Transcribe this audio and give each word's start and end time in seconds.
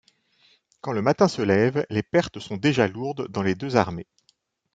Quand 0.81 0.93
le 0.93 1.03
matin 1.03 1.27
se 1.27 1.43
lève, 1.43 1.85
les 1.91 2.01
pertes 2.01 2.39
sont 2.39 2.57
déjà 2.57 2.87
lourdes 2.87 3.27
dans 3.29 3.43
les 3.43 3.53
deux 3.53 3.75
armées. 3.75 4.07